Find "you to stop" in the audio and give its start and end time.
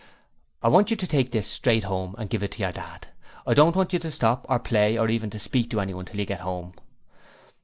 3.93-4.47